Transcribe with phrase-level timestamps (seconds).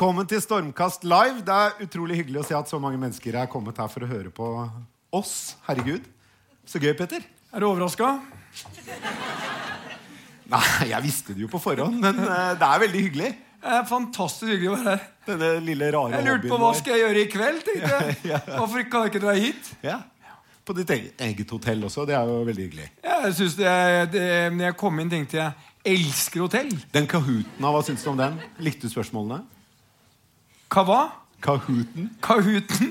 [0.00, 1.42] Velkommen til Stormkast live.
[1.44, 4.06] Det er utrolig hyggelig å se at så mange mennesker er kommet her for å
[4.08, 4.46] høre på
[5.12, 5.58] oss.
[5.66, 6.06] Herregud.
[6.64, 7.20] Så gøy, Petter.
[7.52, 8.08] Er du overraska?
[10.54, 13.28] Nei, jeg visste det jo på forhånd, men eh, det er veldig hyggelig.
[13.60, 15.04] Det er fantastisk hyggelig å være her.
[15.28, 17.62] Denne lille rare Jeg lurte på hva skal jeg gjøre i kveld.
[17.68, 18.00] tenkte
[18.32, 19.70] jeg Hvorfor kan jeg ikke dra hit?
[19.84, 20.00] Ja.
[20.64, 22.08] På ditt eget, eget hotell også.
[22.08, 22.90] Det er jo veldig hyggelig.
[23.04, 23.78] Ja, Jeg synes det,
[24.16, 24.26] det,
[24.56, 26.72] når jeg kom inn, tenkte jeg elsker hotell.
[26.96, 28.40] Den Kahooten, hva syns du om den?
[28.64, 29.59] Likte du spørsmålene?
[30.70, 31.00] Hva hva?
[31.42, 32.10] Kahooten?
[32.22, 32.90] Kahooten?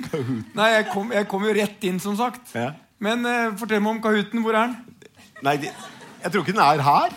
[0.57, 2.52] Nei, jeg kom, jeg kom jo rett inn, som sagt.
[2.57, 2.73] Ja.
[2.99, 4.41] Men eh, fortell meg om Kahooten.
[4.43, 5.05] Hvor er den?
[5.45, 5.72] Nei, de,
[6.19, 7.16] jeg tror ikke den er her.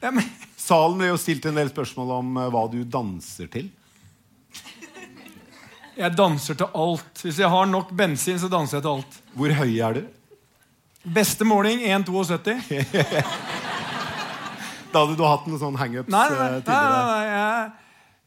[0.00, 0.24] Ja, men,
[0.56, 3.68] Salen ble jo stilt en del spørsmål om eh, hva du danser til.
[6.00, 7.24] jeg danser til alt.
[7.26, 9.18] Hvis jeg har nok bensin, så danser jeg til alt.
[9.36, 10.04] Hvor høy er du?
[11.16, 12.56] Beste måling 1,72.
[14.96, 17.00] Da hadde du hatt noen sånn hangups Nei, nei, eh, nei, nei, tidligere.
[17.04, 17.84] nei, jeg, nei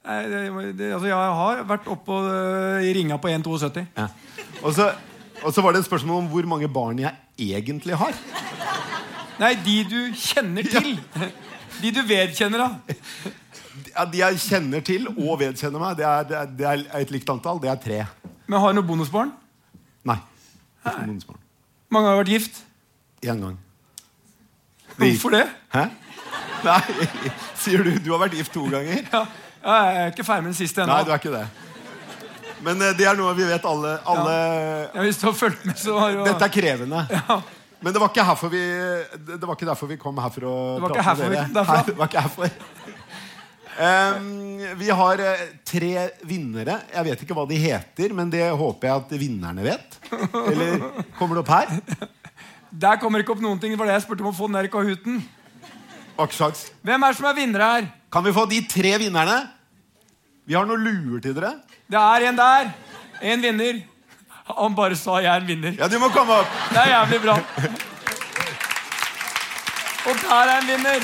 [0.10, 0.42] det,
[0.80, 3.84] det, altså jeg har vært oppå øh, i ringa på 1,72.
[3.98, 4.08] Ja.
[4.64, 4.90] Og, så,
[5.44, 8.16] og så var det et spørsmål om hvor mange barn jeg egentlig har.
[9.40, 10.98] Nei, de du kjenner til.
[11.80, 12.98] De du vedkjenner av.
[13.94, 17.14] Ja, de jeg kjenner til og vedkjenner meg, det er, det er, det er et
[17.14, 17.62] likt antall.
[17.64, 18.02] Det er tre.
[18.50, 19.32] Men har du noen bonusbarn?
[20.10, 20.18] Nei.
[20.82, 21.08] Ikke Nei.
[21.12, 21.42] bonusbarn.
[21.94, 22.60] Mange har vært gift.
[23.26, 23.58] Én gang.
[25.00, 25.46] Hvorfor det?
[25.74, 25.86] Hæ?
[26.66, 26.80] Nei,
[27.60, 27.94] sier du.
[28.04, 29.06] Du har vært gift to ganger.
[29.14, 30.94] Ja, ja, jeg er ikke ferdig med den siste ennå.
[30.94, 31.46] Nei, du er ikke det.
[32.66, 34.36] Men eh, det er noe vi vet alle, alle
[34.94, 36.28] Ja, hvis du har fulgt med, så har jo...
[36.28, 37.06] Dette er krevende.
[37.16, 37.40] ja.
[37.80, 38.62] Men det var ikke vi
[39.38, 41.66] Det var ikke derfor vi kom her for å Det var ikke prate med dere.
[41.70, 42.58] her det var ikke herfor.
[43.80, 45.92] Um, vi har eh, tre
[46.28, 46.82] vinnere.
[46.92, 49.96] Jeg vet ikke hva de heter, men det håper jeg at vinnerne vet.
[50.12, 50.84] Eller
[51.16, 52.10] kommer det opp her?
[52.84, 53.72] Der kommer ikke opp noen ting.
[53.72, 55.22] Det var det jeg spurte om å få den der i Kahooten.
[56.20, 57.88] Hvem er det som er vinnere her?
[58.12, 59.38] Kan vi få de tre vinnerne?
[60.50, 61.54] Vi har noen luer til dere.
[61.90, 62.72] Det er en der.
[63.22, 63.84] En vinner.
[64.50, 65.78] Han bare sa 'jeg er en vinner'.
[65.78, 66.48] Ja, du må komme opp.
[66.70, 67.36] Det er jævlig bra.
[70.10, 71.02] Og der er en vinner.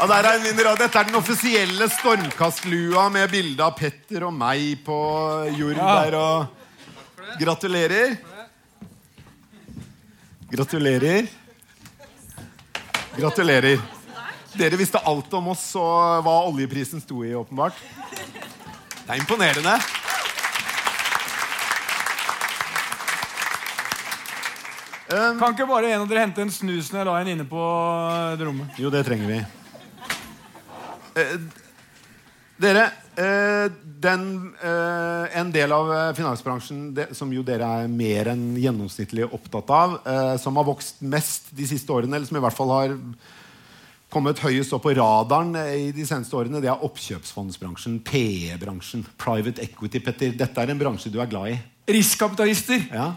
[0.00, 0.70] Ja, der er en vinner.
[0.72, 4.98] og Dette er den offisielle stormkastlua med bilde av Petter og meg på
[5.58, 6.04] jord Ja.
[6.04, 6.14] der.
[6.16, 6.46] Og
[7.40, 8.16] gratulerer.
[10.52, 11.26] Gratulerer.
[13.16, 13.78] Gratulerer.
[14.58, 17.76] Dere visste alt om oss og hva oljeprisen sto i, åpenbart.
[19.04, 19.76] Det er imponerende.
[25.10, 27.62] Kan ikke bare en av dere hente en snus når jeg la en inne på
[28.38, 28.76] det rommet?
[28.78, 29.38] Jo, det trenger vi.
[31.18, 31.32] Eh,
[32.62, 32.84] dere,
[33.18, 33.72] eh,
[34.04, 39.26] den, eh, en del av eh, finansbransjen de, som jo dere er mer enn gjennomsnittlig
[39.26, 42.74] opptatt av, eh, som har vokst mest de siste årene, eller som i hvert fall
[42.76, 42.96] har
[44.10, 49.62] kommet høyest opp på radaren eh, i de seneste årene, det er oppkjøpsfondsbransjen, PE-bransjen, private
[49.64, 50.34] equity, Petter.
[50.38, 51.60] Dette er en bransje du er glad i.
[51.90, 52.88] Riskkapitalister.
[52.90, 53.12] Ja.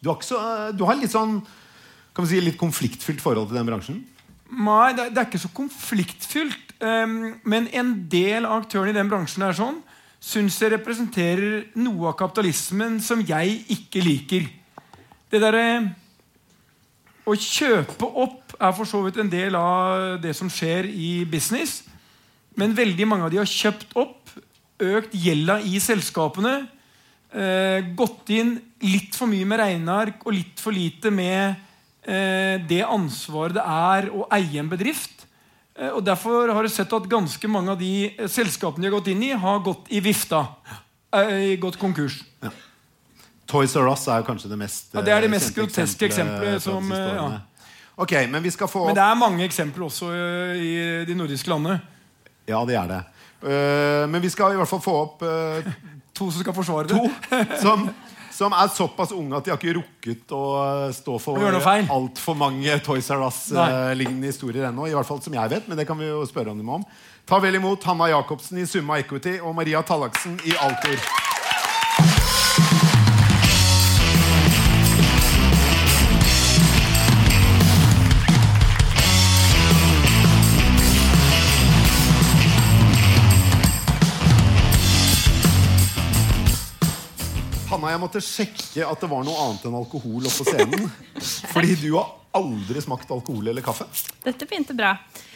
[0.00, 1.38] Du har, så, eh, du har litt sånn
[2.14, 3.96] kan vi si, litt konfliktfylt forhold til den bransjen?
[4.54, 6.76] Nei, det, det er ikke så konfliktfylt.
[6.78, 9.80] ehm, men en del av aktørene i den bransjen er sånn
[10.24, 14.46] syns jeg representerer noe av kapitalismen som jeg ikke liker.
[15.30, 15.66] Det derre
[17.24, 21.82] Å kjøpe opp er for så vidt en del av det som skjer i business.
[22.58, 24.32] Men veldig mange av de har kjøpt opp,
[24.82, 26.54] økt gjelda i selskapene,
[27.34, 31.54] eh, gått inn litt for mye med regneark og litt for lite med
[32.06, 35.26] eh, det ansvaret det er å eie en bedrift.
[35.74, 38.98] Eh, og Derfor har du sett at ganske mange av de eh, selskapene de har
[38.98, 40.46] gått inn i, har gått i vifta.
[41.14, 42.20] Eh, gått konkurs.
[43.50, 46.62] Toys R Us er kanskje det mest Ja, det er det eh, mest groteske eksempelet
[46.64, 47.26] som, ja.
[47.96, 50.72] Ok, men vi skal få Men det er mange eksempler også eh, i
[51.06, 51.78] de nordiske landene.
[52.48, 53.02] Ja, det er det.
[53.44, 55.68] Eh, men vi skal i hvert fall få opp eh,
[56.18, 56.98] To som skal forsvare det.
[56.98, 57.88] to som,
[58.30, 60.42] som er såpass unge at de har ikke rukket å
[60.94, 64.86] stå for altfor mange Toys R Us-lignende historier ennå.
[64.86, 66.86] I hvert fall som jeg vet, men det kan vi jo spørre dem om.
[67.26, 71.02] Ta vel imot Hanna Jacobsen i Summa Equity og Maria Tallaksen i Altor.
[87.84, 90.86] Hanna, jeg måtte sjekke at det var noe annet enn alkohol oppå scenen.
[91.52, 93.84] Fordi du har aldri smakt alkohol eller kaffe.
[94.24, 94.94] Dette begynte bra.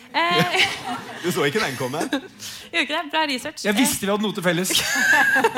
[0.08, 0.64] Eh,
[1.24, 2.00] Du så ikke den komme?
[2.08, 3.02] Gjorde ikke det?
[3.12, 3.66] Bra research.
[3.66, 4.72] Jeg visste vi hadde noe til felles.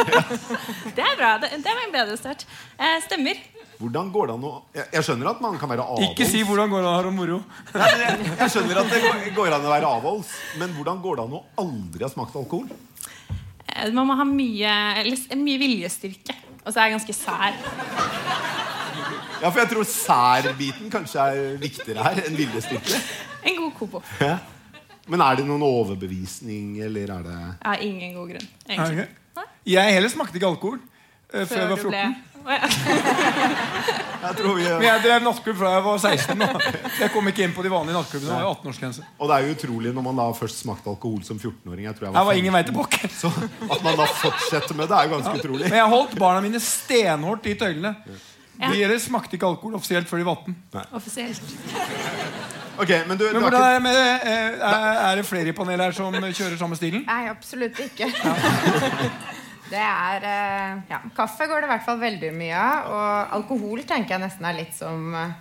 [0.97, 1.37] Det er bra.
[1.39, 2.43] Det, det var en bedre start.
[2.75, 3.39] Eh, stemmer.
[3.81, 6.11] Hvordan går det an å Jeg, jeg skjønner at man kan være avholds.
[6.11, 7.39] Ikke si hvordan går det an å ha moro.
[7.77, 9.01] Nei, jeg, jeg skjønner at det
[9.39, 12.67] går, an å være avholds, men hvordan går det an å aldri ha smakt alkohol?
[13.71, 16.37] Eh, man må ha mye, eller, mye viljestyrke.
[16.71, 17.55] Og så er jeg ganske sær.
[19.43, 23.01] Ja, for jeg tror særbiten kanskje er viktigere her enn viljestyrke.
[23.43, 24.03] En god kobo.
[24.21, 24.37] Ja.
[25.11, 28.47] Men er det noen overbevisning, eller er det Jeg har ingen god grunn.
[28.69, 29.09] Egentlig.
[29.35, 29.49] Okay.
[29.67, 32.30] Jeg heller smakte ikke alkohol uh, før jeg var du ble 14.
[34.21, 36.43] Jeg tror vi Men jeg drev nattklubb fra jeg var 16.
[36.43, 36.73] Da.
[37.01, 38.31] Jeg kom ikke inn på de vanlige nattklubbene.
[38.31, 39.05] Det var jo 18-årsgrense.
[39.17, 41.87] Og det er jo utrolig når man da først smakte alkohol som 14-åring.
[41.89, 43.01] Jeg tror jeg Her var ingen vei tilbake.
[43.17, 45.65] Så at man da fortsetter med det, er jo ganske utrolig.
[45.71, 47.95] Men jeg holdt barna mine stenhårdt i tøylene.
[48.61, 48.69] Ja.
[48.69, 50.57] De heller smakte ikke alkohol offisielt før de var 18.
[50.99, 51.55] Offisielt.
[52.81, 55.25] Ok, Men du, du Men har hvordan ikke er det, med, eh, er, er det
[55.29, 57.07] flere i panelet her som kjører samme stilen?
[57.09, 58.09] Nei, absolutt ikke.
[59.71, 62.91] Det er eh, ja, Kaffe går det i hvert fall veldig mye av.
[62.91, 65.33] Og alkohol tenker jeg nesten er litt som eh,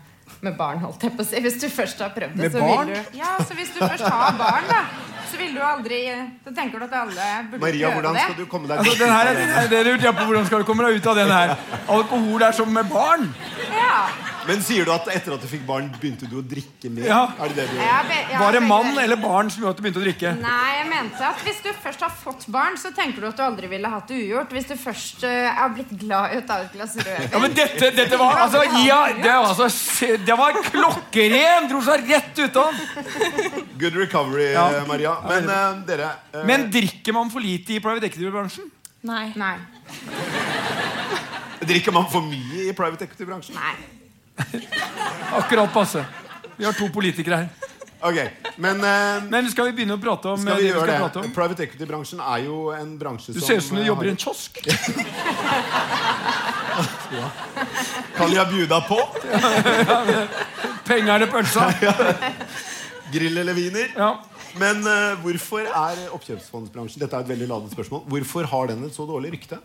[0.45, 1.39] med barn, holdt jeg på å si.
[1.43, 2.91] Hvis du først har prøvd det, Med så barn?
[2.93, 4.83] vil du Ja, så hvis du først har barn, da,
[5.31, 5.97] så vil du aldri
[6.45, 8.23] Så tenker du at alle burde Maria, prøve hvordan det.
[8.29, 10.85] skal du komme deg Altså, den her, er- det jeg på Hvordan skal du komme
[10.87, 11.55] deg ut av den her?
[11.97, 13.27] Alkohol er som med barn.
[13.73, 13.95] Ja.
[14.49, 17.05] Men sier du at etter at du fikk barn, begynte du å drikke mer?
[17.05, 17.19] Ja.
[17.37, 19.81] Er det det du er be- ja, Var det mann eller barn som gjorde at
[19.81, 20.31] du begynte å drikke?
[20.41, 23.43] Nei, jeg mente at hvis du først har fått barn, så tenker du at du
[23.45, 24.55] aldri ville hatt det ugjort.
[24.57, 25.29] Hvis du først uh,
[25.65, 27.29] er blitt glad i å ta et glass rødvin.
[27.35, 31.69] Ja, men dette, dette var altså, ja, det, var altså, det var klokkeren!
[31.69, 32.81] Dro seg rett ut av.
[33.79, 34.65] Good recovery, Ja.
[34.79, 35.13] eh, Maria.
[35.29, 38.71] Men uh, dere uh, Men drikker man for lite i private equity-bransjen?
[39.05, 39.29] Nei.
[39.39, 39.55] Nei.
[41.69, 43.55] drikker man for mye i private equity-bransjen?
[43.59, 43.98] Nei.
[45.39, 46.05] Akkurat passe.
[46.57, 47.49] Vi har to politikere her.
[47.99, 48.15] Ok,
[48.55, 50.99] Men uh, Men skal vi begynne å prate om skal det vi skal det?
[51.01, 51.31] prate om?
[51.35, 54.19] Private equity-bransjen er jo en bransje Du ser ut som du eh, jobber i en
[54.19, 54.59] kiosk.
[58.15, 58.99] Kan jeg bjuda på?
[60.89, 61.67] Penger eller pølsa.
[63.13, 63.91] Grill eller wiener?
[63.97, 64.13] Ja.
[64.59, 68.95] Men uh, hvorfor er oppkjøpsfondsbransjen Dette er et veldig ladet spørsmål Hvorfor har den et
[68.95, 69.59] så dårlig rykte?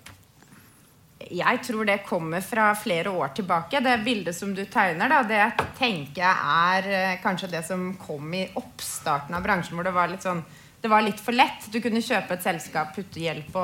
[1.32, 3.81] Jeg tror det kommer fra flere år tilbake.
[3.81, 8.35] Det bildet som du tegner, da, det tenker jeg er eh, kanskje det som kom
[8.37, 10.44] i oppstarten av bransjen, hvor det var litt sånn
[10.85, 11.71] Det var litt for lett.
[11.73, 13.62] Du kunne kjøpe et selskap, putte gjeld på,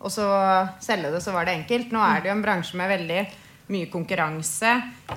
[0.00, 0.28] og så
[0.80, 1.90] selge det, så var det enkelt.
[1.92, 3.18] Nå er det jo en bransje med veldig
[3.74, 4.70] mye konkurranse.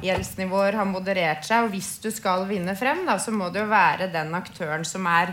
[0.03, 3.69] Gjeldsnivåer har moderert seg, og hvis du skal vinne frem, da, så må det jo
[3.71, 5.31] være den aktøren som er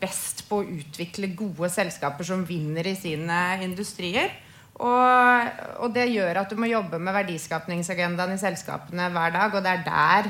[0.00, 4.34] best på å utvikle gode selskaper som vinner i sine industrier.
[4.76, 9.62] Og, og det gjør at du må jobbe med verdiskapningsagendaen i selskapene hver dag, og
[9.64, 10.28] det er der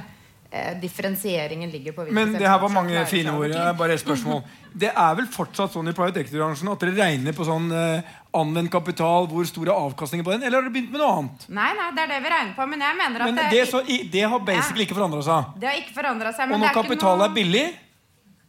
[0.52, 2.04] eh, differensieringen ligger på.
[2.14, 3.50] Men det her var mange fine ord.
[3.50, 4.44] Jeg Bare et spørsmål.
[4.76, 8.70] Det er vel fortsatt sånn i private equity-bransjen at dere regner på sånn eh, anvendt
[8.70, 11.46] kapital, hvor store avkastninger på den, eller har dere begynt med noe annet?
[11.56, 13.64] Nei, nei, det er det vi regner på, men jeg mener at Men det, det,
[13.72, 13.80] så,
[14.12, 15.56] det har basically ikke forandra seg.
[15.58, 16.52] det har ikke forandra seg.
[16.52, 17.30] Og når er kapital noe...
[17.30, 17.66] er billig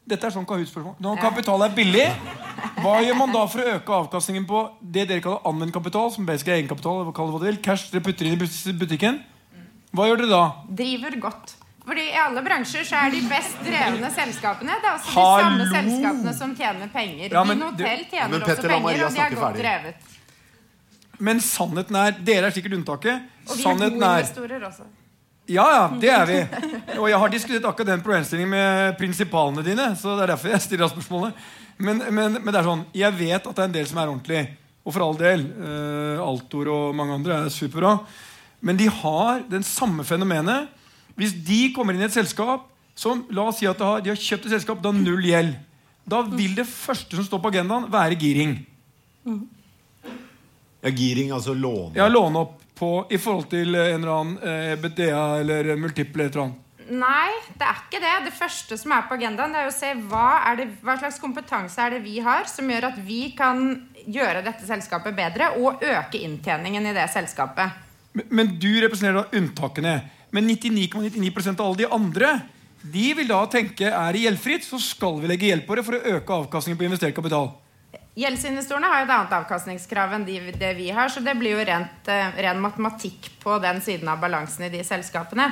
[0.07, 0.93] Dette er sånn Kahoot-spørsmål.
[1.03, 1.21] Når Ja.
[1.25, 2.05] kapital er billig,
[2.81, 6.25] hva gjør man da for å øke avkastningen på det dere kaller anvendt kapital, som
[6.27, 9.21] basic egenkapital, eller kall det hva vil, cash dere putter inn i butikken?
[9.95, 10.43] Hva gjør dere da?
[10.81, 11.55] driver godt.
[11.87, 15.45] Fordi I alle bransjer så er de best drevne selskapene Det er også de Hallo!
[15.45, 17.31] samme selskapene som tjener penger.
[17.31, 19.61] Ja, men Din hotell tjener Men også penger, og de er godt ferdig.
[19.63, 20.15] drevet.
[21.29, 23.23] Men sannheten er Dere er sikkert unntaket.
[23.47, 24.89] Og vi har Sannheten gode er investorer også.
[25.47, 26.41] Ja, ja, det er vi.
[26.99, 29.87] Og jeg har diskutert akkurat den problemstillingen med prinsipalene dine.
[29.95, 31.39] Så det er derfor jeg stiller spørsmålet.
[31.77, 34.09] Men, men, men det er sånn, jeg vet at det er en del som er
[34.11, 34.41] ordentlig.
[34.87, 35.43] Og for all del.
[35.59, 37.97] Uh, Altor og mange andre er superbra.
[38.65, 40.71] Men de har den samme fenomenet.
[41.17, 42.65] Hvis de kommer inn i et selskap
[42.97, 45.53] som la oss si at de har, de har kjøpt et selskap, har null gjeld,
[46.07, 48.55] da vil det første som står på agendaen, være giring.
[50.81, 51.97] Ja, Giring, altså låne.
[51.97, 56.35] Ja, Låne opp på i forhold til en eller annen eh, EBITDA eller multiple et
[56.35, 56.66] eller annet.
[56.87, 58.13] Nei, det er ikke det.
[58.27, 61.19] Det første som er på agendaen, det er å se hva, er det, hva slags
[61.19, 63.65] kompetanse er det vi har som gjør at vi kan
[64.07, 67.83] gjøre dette selskapet bedre og øke inntjeningen i det selskapet.
[68.15, 69.95] Men, men du representerer da unntakene.
[70.31, 72.31] Men 99,99 ,99 av alle de andre
[72.83, 75.97] De vil da tenke er det gjeldfritt, så skal vi legge gjeld på det for
[75.97, 77.49] å øke avkastningen på investert kapital.
[78.17, 81.65] Gjeldsinvestorene har jo et annet avkastningskrav enn de, det vi har, så det blir jo
[81.67, 85.51] rent, eh, ren matematikk på den siden av balansen i de selskapene.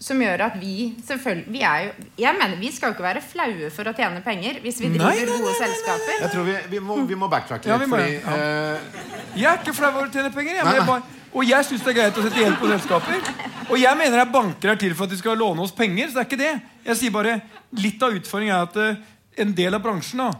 [0.00, 3.22] Som gjør at vi selvfølgelig vi er jo, Jeg mener vi skal jo ikke være
[3.24, 5.58] flaue for å tjene penger hvis vi driver nei, nei, gode nei, nei.
[5.64, 6.18] selskaper.
[6.22, 7.86] Jeg tror vi, vi, må, vi må backtracke Ja, litt.
[7.86, 8.36] vi må fordi ja.
[8.38, 9.36] uh...
[9.38, 10.54] Jeg er ikke flau over å tjene penger.
[10.60, 12.70] Jeg, Nei, men jeg, bare, Og jeg syns det er greit å sette gjeld på
[12.70, 13.32] selskaper.
[13.68, 16.08] Og jeg mener at banker er til for at de skal låne oss penger.
[16.08, 16.54] Så det er ikke det.
[16.88, 17.34] Jeg sier bare
[17.76, 20.30] Litt av utfordringen er at uh, en del av bransjen, da,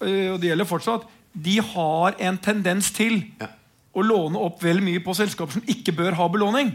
[0.00, 1.04] eh, og det gjelder fortsatt,
[1.36, 3.50] de har en tendens til Ja.
[3.94, 6.72] å låne opp vel mye på selskaper som ikke bør ha belåning.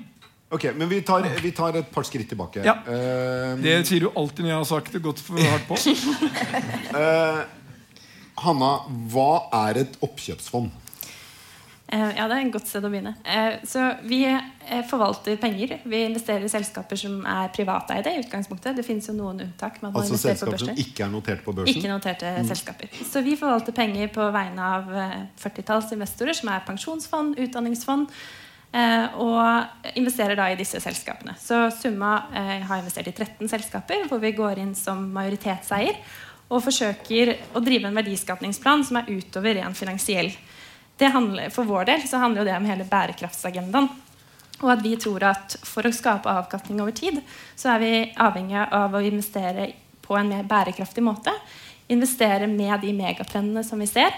[0.54, 2.62] Ok, Men vi tar, vi tar et par skritt tilbake.
[2.66, 2.76] Ja.
[2.86, 5.78] Uh, Det sier du alltid når jeg har sagt det godt for hardt på.
[8.44, 8.72] Hanna,
[9.14, 9.28] hva
[9.68, 10.72] er et oppkjøpsfond?
[11.94, 13.12] Uh, Ja, det er et godt sted å begynne.
[13.26, 14.24] Eh, Så Vi
[14.90, 15.76] forvalter penger.
[15.86, 18.14] Vi investerer i selskaper som er privateide.
[18.16, 18.76] i utgangspunktet.
[18.76, 19.82] Det finnes jo noen unntak.
[19.84, 21.76] Man må Altså selskaper som ikke er notert på børsen?
[21.76, 22.90] Ikke noterte selskaper.
[23.12, 28.08] Så vi forvalter penger på vegne av eh, 40-talls investorer, som er pensjonsfond, utdanningsfond,
[29.22, 31.36] og investerer da i disse selskapene.
[31.38, 36.00] Så Summa eh, har investert i 13 selskaper, hvor vi går inn som majoritetseier
[36.50, 40.34] og forsøker å drive en verdiskapningsplan som er utover ren finansiell.
[41.04, 43.90] Handler, for vår del så handler det om hele bærekraftsagendaen.
[44.64, 47.18] Og at vi tror at for å skape avkastning over tid,
[47.60, 49.68] så er vi avhengig av å investere
[50.04, 51.34] på en mer bærekraftig måte.
[51.92, 54.16] Investere med de megatrendene som vi ser.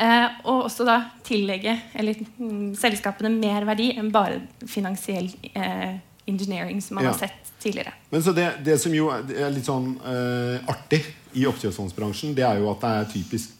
[0.00, 0.94] Eh, og også da
[1.26, 5.98] tillegge eller, mm, selskapene mer verdi enn bare finansiell eh,
[6.30, 7.10] engineering, som man Ja.
[7.12, 7.92] har sett tidligere.
[8.10, 11.02] Men så det, det som jo er litt sånn eh, artig
[11.36, 13.56] i oppkjøpsfondsbransjen, det er jo at det er typisk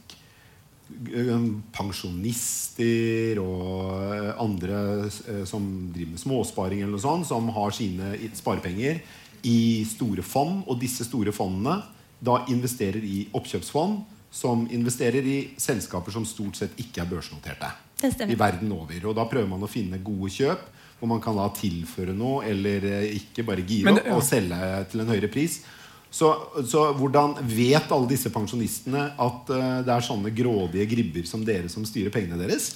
[1.77, 5.11] pensjonister og andre
[5.47, 9.01] som driver med småsparing eller noe sånt, som har sine sparepenger
[9.47, 11.83] i store fond, og disse store fondene
[12.21, 17.71] da investerer i oppkjøpsfond som investerer i selskaper som stort sett ikke er børsnoterte.
[18.01, 18.31] Det.
[18.31, 19.01] I verden over.
[19.11, 20.69] Og da prøver man å finne gode kjøp
[21.01, 24.59] hvor man kan da tilføre noe, eller eh, ikke bare gire opp og selge
[24.93, 25.63] til en høyere pris.
[26.11, 26.29] Så,
[26.69, 31.71] så hvordan vet alle disse pensjonistene at uh, det er sånne grådige gribber som dere
[31.71, 32.73] som styrer pengene deres?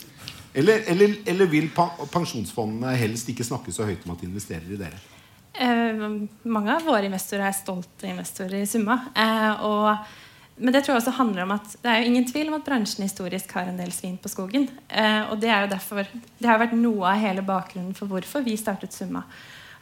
[0.55, 4.79] Eller, eller, eller vil pensjonsfondene helst ikke snakke så høyt om at de investerer i
[4.79, 5.03] dere?
[5.59, 9.01] Uh, mange av våre investorer er stolte investorer i Summa.
[9.19, 10.15] Uh, og,
[10.57, 12.67] men det tror jeg også handler om at det er jo ingen tvil om at
[12.67, 14.69] bransjen historisk har en del svin på skogen.
[14.87, 18.45] Eh, og det er jo derfor Det har vært noe av hele bakgrunnen for hvorfor
[18.47, 19.25] vi startet Summa.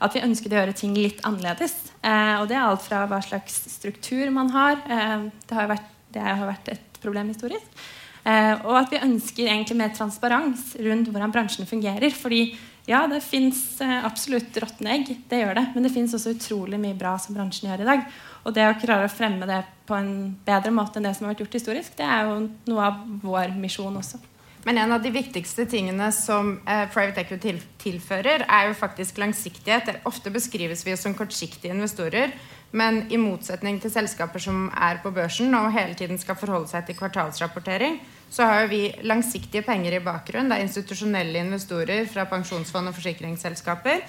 [0.02, 1.76] At vi ønsket å gjøre ting litt annerledes.
[2.00, 4.81] Eh, og det er alt fra hva slags struktur man har.
[4.88, 7.85] Eh, det, har vært, det har vært et problem historisk.
[8.25, 12.17] Eh, og at vi ønsker egentlig mer transparens rundt hvordan bransjen fungerer.
[12.17, 12.47] Fordi
[12.88, 15.69] ja, det fins eh, absolutt råtne egg, det gjør det.
[15.75, 18.07] Men det fins også utrolig mye bra som bransjen gjør i dag.
[18.42, 21.34] Og det å klare å fremme det på en bedre måte enn det som har
[21.34, 22.38] vært gjort historisk, det er jo
[22.70, 24.18] noe av vår misjon også.
[24.62, 29.18] Men en av de viktigste tingene som eh, private equity til, tilfører, er jo faktisk
[29.18, 30.04] langsiktighet.
[30.06, 32.34] Ofte beskrives vi som kortsiktige investorer,
[32.72, 36.87] men i motsetning til selskaper som er på børsen og hele tiden skal forholde seg
[36.87, 37.99] til kvartalsrapportering,
[38.32, 40.49] så har jo vi langsiktige penger i bakgrunnen.
[40.54, 44.06] Det er institusjonelle investorer fra pensjonsfond og forsikringsselskaper.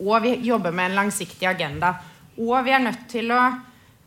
[0.00, 1.94] Og vi jobber med en langsiktig agenda.
[2.38, 3.42] Og vi er nødt til å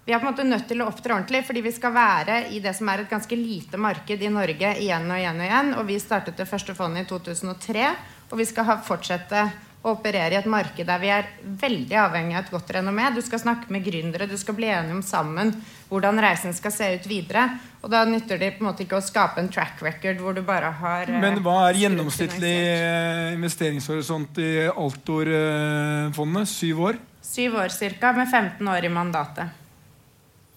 [0.03, 2.57] vi er på en måte nødt til å opptre ordentlig, fordi vi skal være i
[2.59, 5.69] det som er et ganske lite marked i Norge igjen og igjen og igjen.
[5.79, 7.85] Og vi startet det første fondet i 2003,
[8.27, 9.45] og vi skal fortsette
[9.83, 13.09] å operere i et marked der vi er veldig avhengig av et godt renommé.
[13.15, 15.51] Du skal snakke med gründere, du skal bli enige om sammen
[15.89, 17.45] hvordan reisen skal se ut videre.
[17.83, 20.43] Og da nytter det på en måte ikke å skape en track record hvor du
[20.47, 26.53] bare har eh, Men hva er gjennomsnittlig eh, investeringshorisont i Altor-fondet?
[26.53, 27.01] Syv år?
[27.33, 28.11] Syv år ca.
[28.13, 29.59] med 15 år i mandatet.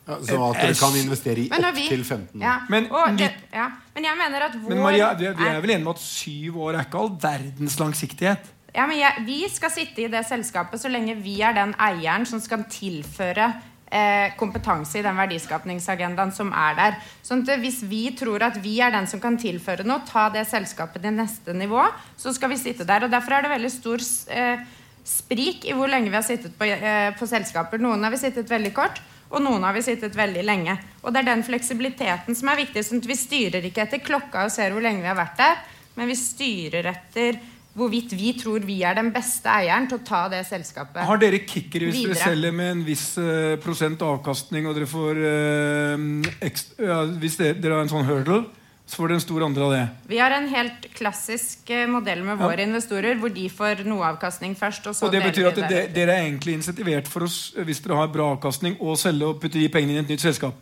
[0.07, 2.43] Ja, så at dere kan investere i opptil 15 år.
[2.45, 2.57] Ja.
[2.71, 3.65] Men og det, ja.
[3.97, 6.03] Men jeg mener at vår Men Maria, vi, vi er er- vel enige om at
[6.05, 8.53] syv år er ikke all verdens langsiktighet?
[8.77, 12.27] ja, men jeg, Vi skal sitte i det selskapet så lenge vi er den eieren
[12.29, 13.47] som skal tilføre
[13.91, 16.99] eh, kompetanse i den verdiskapningsagendaen som er der.
[17.25, 20.47] Sånn at Hvis vi tror at vi er den som kan tilføre noe, ta det
[20.47, 21.83] selskapet til neste nivå,
[22.21, 23.05] så skal vi sitte der.
[23.05, 23.99] og Derfor er det veldig stor
[24.31, 24.59] eh,
[25.07, 27.79] sprik i hvor lenge vi har sittet på, eh, på selskaper.
[27.83, 30.77] Noen har vi sittet veldig kort, og noen har vi sittet veldig lenge.
[31.03, 32.85] Og det er den fleksibiliteten som er viktig.
[32.85, 35.57] sånn at Vi styrer ikke etter klokka og ser hvor lenge vi har vært der,
[35.97, 37.39] men vi styrer etter
[37.77, 41.05] hvorvidt vi tror vi er den beste eieren til å ta det selskapet.
[41.05, 45.21] Har dere kicker hvis dere selger med en viss eh, prosent avkastning, og dere får
[45.21, 46.07] eh,
[46.49, 48.47] ekstra, ja, Hvis dere, dere har en sånn hurdle,
[48.87, 49.89] så får dere en stor andel av det.
[50.07, 52.47] Vi har en helt klassisk eh, modell med Ja.
[52.47, 54.87] våre investorer, hvor de får noe avkastning først.
[54.87, 57.97] Og så Og det betyr at det dere er egentlig insentivert for oss hvis dere
[57.97, 60.55] har bra avkastning, å selge og putte de pengene inn i et nytt selskap.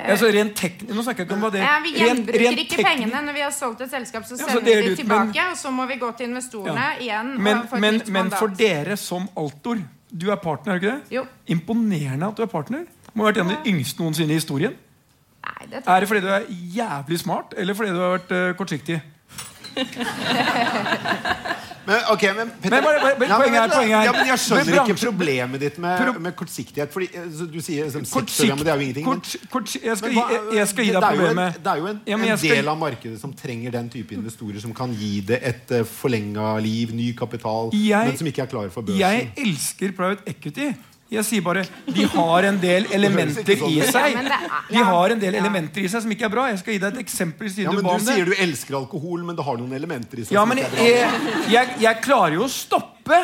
[0.00, 2.84] Altså rent teknisk, Nå snakker jeg ikke om hva det Ja, vi gjenbruker rent ikke
[2.86, 4.24] pengene når vi har solgt et selskap.
[4.24, 7.36] Så Ja, så vi det men- tilbake, og så må vi gå til investorene igjen.
[7.38, 9.76] Men, og få men, men for dere som Altor
[10.12, 11.10] Du er partner, er du ikke det?
[11.10, 11.26] Jo.
[11.46, 12.78] Imponerende at du er partner.
[12.86, 14.74] Du Må ha vært en av de yngste noensinne i historien.
[15.40, 18.52] Nei, det Er det fordi du er jævlig smart, eller fordi du har vært uh,
[18.58, 19.00] kortsiktig?
[21.90, 24.38] Men, ok, men, Petter, Men bare- bare- men poenget er- poenget er- ja, men Jeg
[24.38, 26.92] skjønner Men ikke problemet ditt med, Pro- med kortsiktighet.
[26.92, 29.04] Fordi, eh, så du sier liksom, kortsikt, men det er jo ingenting.
[29.04, 31.26] kort, kort, jeg, skal, men hva- jeg, jeg skal gi deg det er jo en-
[31.26, 31.54] problemet.
[31.64, 34.60] Det er jo en, Ja, en skal- del av markedet som trenger den type investorer
[34.60, 38.46] som kan gi det et uh, forlenga liv, ny kapital, Jeg- men som ikke er
[38.46, 38.98] klar for børsen.
[39.00, 40.74] Jeg elsker private equity.
[41.10, 44.14] Jeg sier bare de har en del elementer sånn i seg.
[44.70, 46.44] De har en del elementer i seg som ikke er bra.
[46.52, 47.50] Jeg skal gi deg et eksempel.
[47.50, 48.14] siden ja, du men Du det.
[48.14, 50.36] sier du elsker alkohol, men det har noen elementer i seg.
[50.36, 51.32] Ja, som men ikke er bra.
[51.40, 53.18] jeg, jeg, jeg klarer jo å stoppe.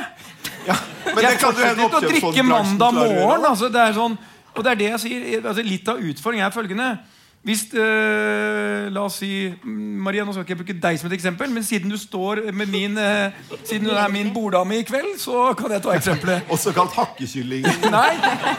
[0.66, 0.76] ja,
[1.14, 3.46] men jeg kan fortsetter ikke å drikke mandag morgen.
[3.52, 4.18] Altså, det er sånn,
[4.56, 5.28] og det er det jeg sier.
[5.44, 6.88] Altså, litt av utfordringen er følgende.
[7.46, 11.14] Hvis, eh, La oss si mm, Maria, nå skal ikke jeg bruke deg som et
[11.14, 15.12] eksempel, men siden du står med min eh, Siden du er min borddame i kveld,
[15.22, 16.46] så kan jeg ta eksempelet.
[16.54, 17.86] Også kalt hakkekyllingen.
[17.96, 18.16] Nei,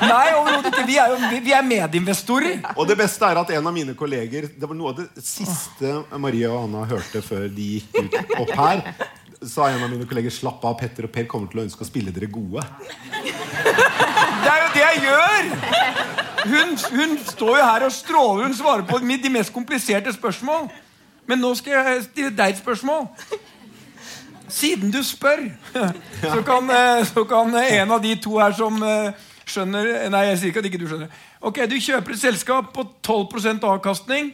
[0.08, 0.86] nei overhodet ikke.
[0.88, 2.62] Vi er, jo, vi, vi er medinvestorer.
[2.78, 5.92] Og det beste er at en av mine kolleger Det var noe av det siste
[6.22, 8.86] Maria og Anna hørte før de gikk ut opp her.
[9.44, 11.90] Sa en av mine kolleger Slapp av, Petter og Per kommer til å ønske å
[11.90, 12.64] spille dere gode.
[13.12, 16.27] Det er jo det jeg gjør!
[16.48, 18.48] Hun, hun står jo her og stråler.
[18.48, 20.70] Hun svarer på de mest kompliserte spørsmål.
[21.28, 23.08] Men nå skal jeg stille deg et spørsmål.
[24.48, 25.44] Siden du spør,
[26.22, 29.12] så kan, eh, så kan en av de to her som eh,
[29.48, 31.24] skjønner Nei, jeg sier ikke at ikke du skjønner.
[31.42, 34.32] Ok, Du kjøper et selskap på 12% avkastning.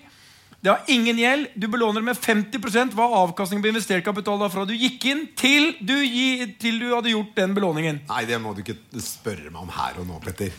[0.63, 1.49] Det har ingen gjeld.
[1.59, 5.73] Du belåner med 50 Hva avkastningen på investert kapital da fra du gikk inn til
[5.81, 7.99] du, gi, til du hadde gjort den belåningen?
[8.07, 10.55] Nei, det må du ikke spørre meg om her og nå, Petter.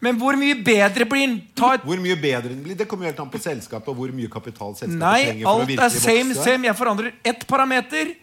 [0.00, 1.36] Men hvor mye bedre blir den?
[1.58, 4.12] Ta et Hvor mye bedre den blir, Det kommer helt an på selskapet og hvor
[4.14, 6.44] mye kapital selskapet Nei, trenger for å alt er same, vokse.
[6.44, 6.68] same.
[6.70, 8.14] Jeg forandrer ett parameter.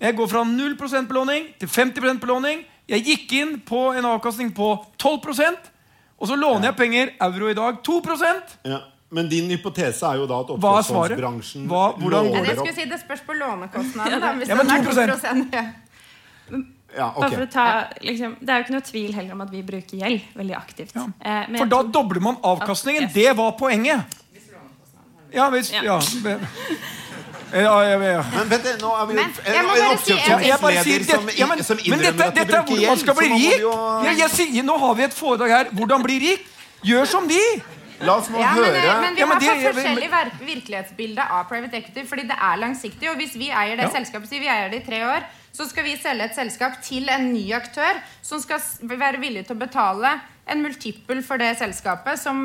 [0.00, 2.64] Jeg går fra 0% belåning til 50% belåning.
[2.88, 5.72] Jeg gikk inn på en avkastning på 12%
[6.16, 8.80] og så låner jeg penger, euro i dag, 2% Ja.
[9.08, 10.56] Men din hypotese er jo da at Ja,
[12.10, 14.20] låner det opp skulle si det spørs på lånekostnaden.
[14.20, 14.82] Da, hvis Ja, men den er
[16.50, 16.66] 2%.
[16.96, 17.12] 2%, ja.
[17.16, 17.30] okay.
[17.36, 17.66] For å ta,
[18.02, 20.94] liksom, det er jo ikke noe tvil heller om at vi bruker gjeld veldig aktivt.
[20.96, 21.04] Ja.
[21.20, 23.02] Eh, men For da tror- dobler man avkastningen.
[23.02, 23.12] Yes.
[23.12, 24.00] Det var poenget.
[25.34, 25.82] Ja, hvis, Ja.
[25.82, 26.00] ja.
[27.52, 28.22] Ja, ja, ja.
[28.34, 31.78] Men vent, nå er vi jo en si en sier oppkjøpsfondsleder som, ja, men, som
[31.78, 33.60] innrømmer dette, at de dette er bruker hvordan man skal bli rik.
[33.60, 35.64] jo- Jeg, jeg sier, nå har vi et foredrag her.
[35.78, 36.46] Hvordan bli rik?
[36.84, 37.40] Gjør som de!
[38.02, 40.10] La oss nå Ja, høre Men, men vi Ja, men har det- fått forskjellig
[40.50, 42.04] virkelighetsbilde av private equity.
[42.04, 43.10] Fordi det er langsiktig.
[43.10, 43.90] Og hvis vi eier det Ja.
[43.94, 45.22] selskapet, sier vi eier det i tre år,
[45.56, 49.56] så skal vi selge et selskap til en ny aktør som skal være villig til
[49.56, 52.42] å betale en multiple for det selskapet som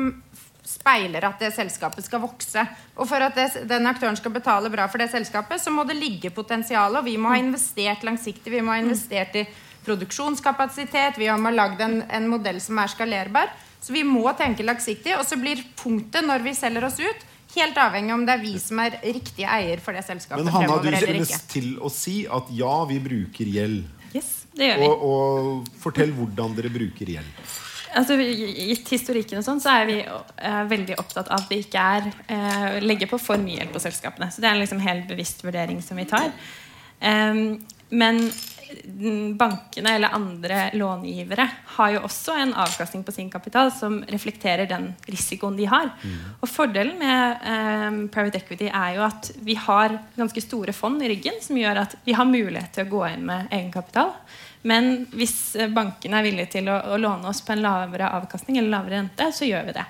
[0.62, 2.62] speiler at det selskapet skal vokse.
[2.96, 5.98] Og for at det, den aktøren skal betale bra for det selskapet, så må det
[5.98, 6.96] ligge potensial.
[6.98, 8.52] Og vi må ha investert langsiktig.
[8.54, 9.44] Vi må ha investert i
[9.84, 11.18] produksjonskapasitet.
[11.18, 13.52] Vi må ha lagd en, en modell som er skalerbar.
[13.82, 15.16] Så vi må tenke langsiktig.
[15.18, 18.52] Og så blir punktet når vi selger oss ut, helt avhengig om det er vi
[18.60, 21.40] som er riktige eier for det selskapet Men Hanna, du ikke.
[21.52, 23.82] til å si at ja, vi bruker gjeld.
[24.12, 24.88] Yes, det gjør vi.
[24.88, 27.44] Og, og fortell hvordan dere bruker gjeld.
[27.92, 31.82] Altså, gitt historikken og sånn, så er vi eh, veldig opptatt av at vi ikke
[31.96, 34.30] er eh, legger på for mye gjeld på selskapene.
[34.32, 36.32] Så det er en liksom helt bevisst vurdering som vi tar.
[37.02, 37.58] Um,
[37.92, 38.22] men
[39.38, 44.90] bankene eller andre långivere har jo også en avkastning på sin kapital som reflekterer den
[45.06, 45.90] risikoen de har.
[46.40, 51.10] Og Fordelen med eh, private equity er jo at vi har ganske store fond i
[51.12, 54.14] ryggen som gjør at vi har mulighet til å gå inn med egenkapital.
[54.68, 55.36] Men hvis
[55.74, 59.32] bankene er villige til å, å låne oss på en lavere avkastning eller lavere rente,
[59.34, 59.86] så gjør vi det.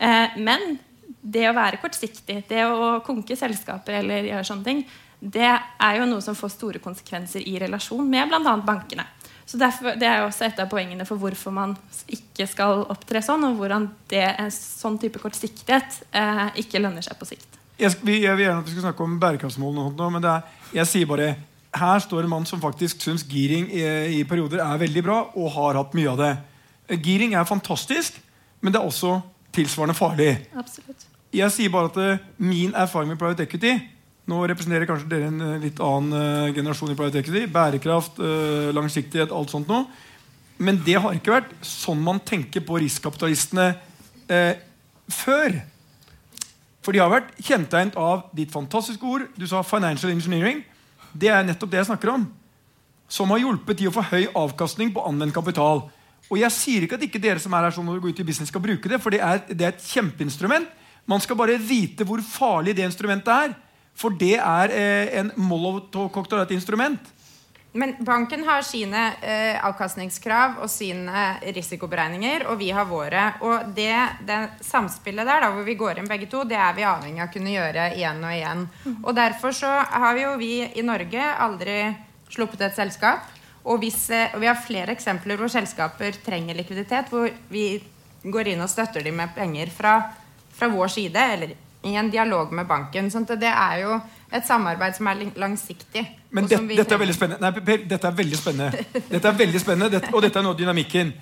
[0.00, 0.78] Eh, men
[1.20, 4.82] det å være kortsiktig, det å konke selskaper eller gjøre sånne ting,
[5.20, 8.54] det er jo noe som får store konsekvenser i relasjon med bl.a.
[8.64, 9.04] bankene.
[9.44, 11.74] Så derfor, Det er jo også et av poengene for hvorfor man
[12.08, 17.18] ikke skal opptre sånn, og hvordan det, en sånn type kortsiktighet eh, ikke lønner seg
[17.18, 17.58] på sikt.
[17.80, 20.86] jeg, vi, jeg vil gjerne at vi skal snakke om bærekraftsmålene, men det er, jeg
[20.92, 21.34] sier bare
[21.74, 23.82] her står en mann som faktisk syns giring i,
[24.20, 26.32] i perioder er veldig bra, og har hatt mye av det.
[26.88, 28.16] Eh, Giring er fantastisk,
[28.60, 29.18] men det er også
[29.54, 30.36] tilsvarende farlig.
[30.54, 31.06] Absolutt.
[31.34, 33.76] Jeg sier bare at eh, min erfaring med private equity
[34.30, 37.48] Nå representerer kanskje dere en eh, litt annen eh, generasjon i private equity.
[37.50, 39.88] Bærekraft, eh, langsiktighet, alt sånt noe.
[40.60, 43.70] Men det har ikke vært sånn man tenker på riskkapitalistene
[44.30, 44.60] eh,
[45.10, 45.56] før.
[46.84, 49.26] For de har vært kjennetegnet av ditt fantastiske ord.
[49.36, 50.62] Du sa 'financial engineering'.
[51.12, 52.28] Det er nettopp det jeg snakker om.
[53.08, 55.90] Som har hjulpet de å få høy avkastning på anvendt kapital.
[56.30, 58.20] Og jeg sier ikke at ikke dere som er her sånn når dere går ut
[58.20, 60.68] i business skal bruke det, for det er, det er et kjempeinstrument.
[61.06, 63.56] Man skal bare vite hvor farlig det instrumentet er.
[63.98, 67.10] For det er eh, en molotov-cocktail, et instrument.
[67.72, 73.26] Men banken har sine eh, avkastningskrav og sine risikoberegninger, og vi har våre.
[73.46, 73.94] Og det,
[74.26, 77.30] det samspillet der, da, hvor vi går inn begge to, det er vi avhengig av
[77.30, 78.64] å kunne gjøre igjen og igjen.
[79.04, 81.78] Og derfor så har vi jo vi i Norge aldri
[82.30, 83.30] sluppet et selskap.
[83.62, 87.68] Og, hvis, eh, og vi har flere eksempler hvor selskaper trenger likviditet, hvor vi
[88.24, 89.94] går inn og støtter dem med penger fra,
[90.58, 93.10] fra vår side, eller i en dialog med banken.
[93.10, 96.04] sånn det er jo et samarbeid som er langsiktig.
[96.30, 97.40] Men det, dette er veldig spennende.
[97.40, 98.84] Nei, per, dette er veldig spennende.
[99.08, 101.12] Dette er veldig spennende, dette, Og dette er noe av dynamikken.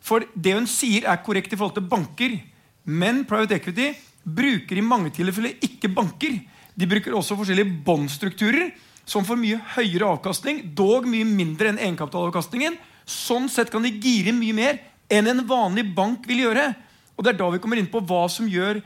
[0.00, 2.38] For det hun sier, er korrekt i forhold til banker.
[2.86, 3.92] Men private equity
[4.26, 6.40] bruker i mange tilfeller ikke banker.
[6.76, 8.72] De bruker også forskjellige båndstrukturer
[9.06, 12.74] som får mye høyere avkastning, dog mye mindre enn egenkapitalavkastningen.
[13.06, 14.80] Sånn sett kan de gire mye mer
[15.12, 16.72] enn en vanlig bank vil gjøre.
[17.16, 18.82] Og det er da vi kommer inn på hva som gjør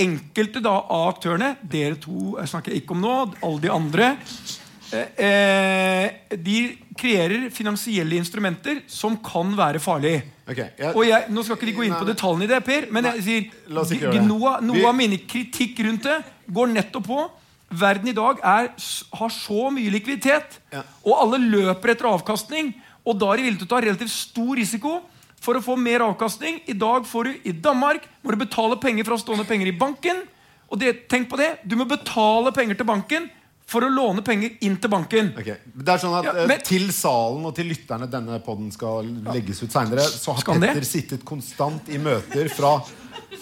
[0.00, 3.16] enkelte da, av aktørene Dere to jeg snakker ikke om nå.
[3.46, 4.10] Alle de andre.
[4.94, 6.58] Eh, eh, de
[6.98, 10.22] kreerer finansielle instrumenter som kan være farlige.
[10.44, 12.90] Okay, jeg, og jeg, Nå skal ikke de gå inn på detaljene i det, Per,
[12.92, 16.18] men jeg sier noe, noe av min kritikk rundt det
[16.52, 17.22] går nettopp på
[17.74, 18.68] Verden i dag er,
[19.18, 20.84] har så mye likviditet, ja.
[21.02, 22.68] og alle løper etter avkastning.
[23.02, 24.92] Og da er de villige til å ta relativt stor risiko
[25.44, 26.62] for å få mer avkastning.
[26.70, 29.76] I dag får du i Danmark må du betale penger for å stående penger i
[29.76, 30.24] banken.
[30.72, 33.28] Og det, tenk på det, Du må betale penger til banken
[33.68, 35.30] for å låne penger inn til banken.
[35.40, 35.56] Okay.
[35.64, 39.62] Det er sånn at ja, men, Til salen og til lytterne denne poden skal legges
[39.64, 42.76] ut seinere, så har Petter sittet konstant i møter fra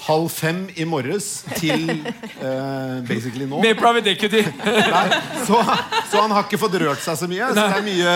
[0.00, 1.28] halv fem i morges
[1.58, 3.60] til uh, basically nå.
[3.62, 4.42] Med private equity.
[4.94, 5.06] Nei,
[5.46, 5.60] så,
[6.10, 7.50] så, han har ikke fått rørt seg så mye.
[7.52, 8.14] Så det er mye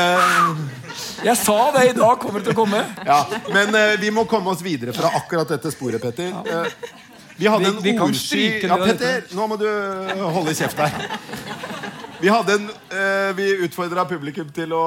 [1.29, 1.89] Jeg sa det!
[1.93, 2.83] I dag kommer det til å komme.
[3.07, 3.23] Ja,
[3.55, 6.35] Men uh, vi må komme oss videre fra akkurat dette sporet, Petter.
[6.47, 7.03] Uh,
[7.37, 9.67] vi hadde en ordsky Ja, Petter, nå må du
[10.39, 10.95] holde kjeft her.
[12.17, 14.87] Vi, en, uh, vi utfordra publikum til å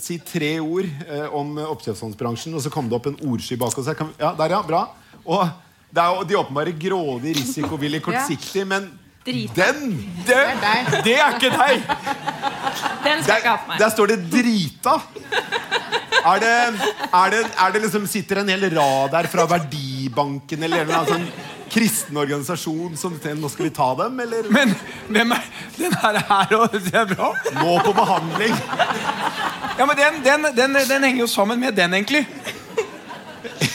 [0.00, 0.88] si tre ord
[1.36, 2.56] om oppkjøpsfondsbransjen.
[2.56, 3.92] Og så kom det opp en ordsky bak oss.
[4.16, 4.86] Ja, der, ja, bra.
[5.22, 5.44] Og
[5.92, 8.88] det er jo de åpenbare grådig, risikovillig, kortsiktig, men
[9.26, 9.54] Drita.
[9.54, 9.92] den,
[10.26, 11.82] den det er ikke deg!
[13.04, 13.78] Den skal ikke ha på meg.
[13.78, 14.96] Der står det 'drita'.
[16.22, 16.80] Er det,
[17.12, 21.24] er det, er det liksom Sitter en hel rad der fra Verdibanken eller en sånn
[21.72, 24.48] kristen organisasjon som Nå skal vi ta dem, eller?
[24.54, 24.74] Men
[25.08, 25.46] hvem er
[25.78, 27.32] den her, her og, det er bra?
[27.58, 28.54] Nå på behandling.
[29.78, 32.26] Ja, men den, den, den, den henger jo sammen med den, egentlig.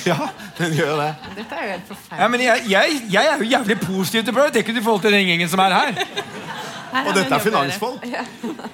[0.07, 1.09] Ja, den gjør det.
[1.37, 2.21] Dette er jo helt forferdelig.
[2.21, 5.13] Ja, men jeg, jeg, jeg, er jo jævlig positiv til Pride Equity i forhold til
[5.13, 5.99] den gjengen som er her.
[7.05, 8.05] Og dette er finansfolk.
[8.07, 8.23] Ja.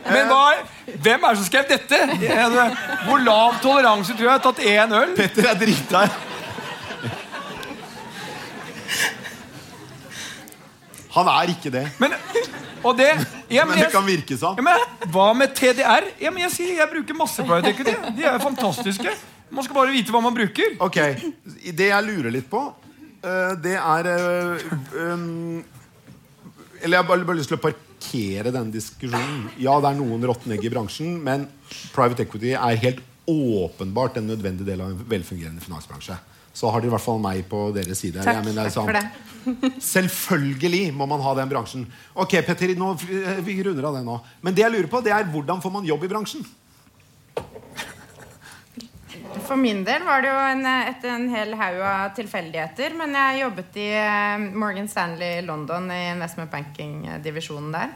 [0.06, 0.44] Men hva,
[0.86, 2.00] hvem er det som skrev dette?
[3.08, 5.16] Hvor lav toleranse tror jeg har tatt én øl?
[5.18, 6.06] Petter er drita.
[11.14, 11.84] Han er ikke det.
[12.02, 12.16] Men,
[12.84, 13.12] og det,
[13.50, 14.58] ja, men, men det kan virke sånn.
[14.58, 16.10] Ja, men, hva med TDR?
[16.22, 17.94] Ja, men jeg sier jeg bruker masse Pride Equity.
[18.18, 19.14] De er fantastiske.
[19.54, 20.76] Man skal bare vite hva man bruker.
[20.84, 21.00] Ok,
[21.78, 22.66] Det jeg lurer litt på,
[23.24, 24.76] uh, det er uh,
[25.14, 25.64] um,
[26.82, 29.48] Eller jeg har bare, bare lyst til å parkere denne diskusjonen.
[29.62, 31.48] Ja, det er noen råtne egg i bransjen, men
[31.96, 36.18] private equity er helt åpenbart en nødvendig del av en velfungerende finansbransje.
[36.54, 38.22] Så har dere i hvert fall meg på deres side.
[38.22, 39.72] Takk, mener, takk for det.
[39.94, 41.88] Selvfølgelig må man ha den bransjen.
[42.20, 42.92] Ok, Petter, nå,
[43.46, 44.20] vi runder av det nå.
[44.44, 46.46] Men det jeg lurer på, det er hvordan får man jobb i bransjen?
[49.54, 52.96] For min del var det jo en, etter en hel haug av tilfeldigheter.
[52.98, 57.92] Men jeg jobbet i eh, Morgan Stanley i London i investment banking-divisjonen der.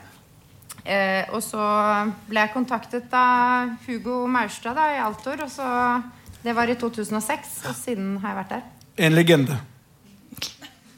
[0.86, 1.64] Eh, og så
[2.28, 5.42] ble jeg kontaktet av Hugo Maurstad da, i Altor.
[5.48, 5.70] Og så,
[6.44, 8.68] det var i 2006, og siden har jeg vært der.
[9.08, 9.58] En legende.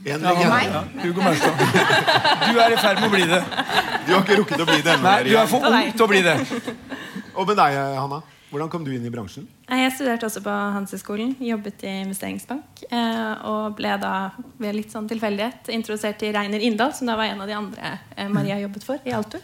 [0.03, 0.57] En legende.
[0.65, 1.63] Ja, Hugo Maurstad.
[2.49, 3.39] Du er i ferd med å bli det.
[4.09, 5.15] Du har ikke rukket å bli det ennå.
[5.23, 6.35] Du er for ung til å bli det.
[7.37, 8.19] Og med deg, Hanna?
[8.49, 9.45] Hvordan kom du inn i bransjen?
[9.69, 11.35] Jeg studerte også på Hanseskolen.
[11.45, 12.81] Jobbet i investeringsbank.
[12.89, 14.13] Eh, og ble da
[14.57, 17.91] ved litt sånn tilfeldighet introdusert til Reiner Inndal, som da var en av de andre
[18.15, 19.43] eh, Maria jobbet for i Altor.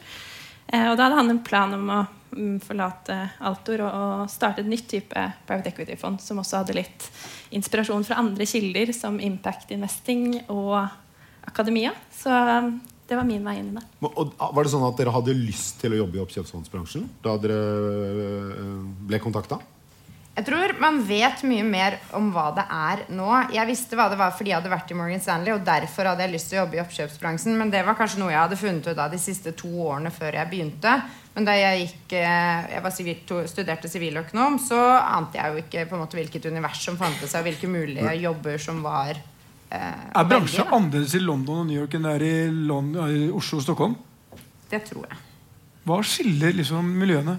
[0.66, 2.00] Eh, og da hadde han en plan om å
[2.34, 7.06] mm, forlate Altor og, og starte et nytt type private equity-fond, som også hadde litt
[7.54, 10.80] inspirasjon fra andre kilder, som Impact Investing og
[11.46, 11.94] akademia.
[12.10, 12.34] Så
[13.06, 13.86] det var min vei inn i det.
[14.08, 17.58] Og var det sånn at dere hadde lyst til å jobbe i oppkjøpsfondsbransjen da dere
[17.62, 19.60] øh, ble kontakta?
[20.36, 23.28] Jeg tror man vet mye mer om hva det er nå.
[23.56, 26.26] Jeg visste hva det var fordi jeg hadde vært i Morgan Stanley, og derfor hadde
[26.26, 27.56] jeg lyst til å jobbe i oppkjøpsbransjen.
[27.62, 30.36] Men det var kanskje noe jeg hadde funnet ut av de siste to årene før
[30.42, 30.98] jeg begynte.
[31.38, 33.22] Men da jeg, gikk, øh, jeg civil,
[33.54, 37.48] studerte siviløkonom, så ante jeg jo ikke på en måte hvilket univers som fantes, og
[37.48, 39.35] hvilke mulige jobber som var Eh,
[39.72, 42.34] er bransjen annerledes i London og New York enn det er i,
[42.70, 43.96] London, i Oslo og Stockholm?
[44.70, 45.18] Det tror jeg.
[45.86, 47.36] Hva skiller liksom miljøene?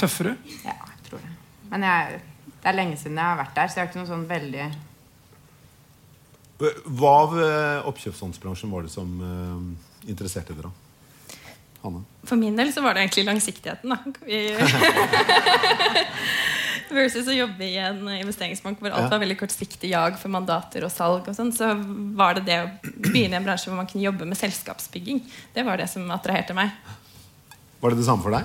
[0.00, 0.32] Tøffere?
[0.64, 1.30] Ja, jeg tror det.
[1.70, 2.20] Men jeg,
[2.62, 4.66] det er lenge siden jeg har vært der, så jeg har ikke noe sånn veldig
[6.98, 9.60] Hva av eh, oppkjøpsfondsbransjen var det som eh,
[10.12, 10.70] interesserte dere?
[11.82, 12.00] Hanne?
[12.28, 13.88] For min del så var det egentlig langsiktigheten.
[13.90, 14.54] da Vi-
[16.92, 19.08] Versus å jobbe i en investeringsbank hvor alt Ja.
[19.14, 21.28] var veldig kortsiktig jag for mandater og salg.
[21.28, 21.74] og sånn, Så
[22.16, 25.22] var det det å begynne i en bransje hvor man kunne jobbe med selskapsbygging.
[25.54, 26.70] Det var det som attraherte meg.
[27.80, 28.44] Var det det samme for deg?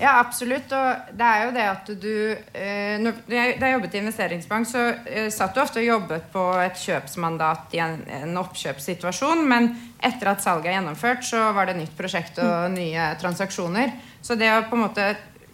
[0.00, 0.72] Ja, absolutt.
[0.72, 3.98] Og det er jo det at du eh, når, da jeg da jeg jobbet i
[4.00, 9.44] investeringsbank, så eh, satt du ofte og jobbet på et kjøpsmandat i en, en oppkjøpssituasjon.
[9.46, 9.68] Men
[10.00, 13.92] etter at salget er gjennomført, så var det nytt prosjekt og nye transaksjoner.
[14.24, 15.04] Så det å på en måte